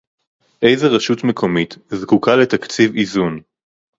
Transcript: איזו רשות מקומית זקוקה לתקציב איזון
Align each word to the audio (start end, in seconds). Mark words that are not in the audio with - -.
איזו 0.61 0.87
רשות 0.95 1.23
מקומית 1.23 1.75
זקוקה 1.93 2.31
לתקציב 2.35 2.95
איזון 2.95 3.39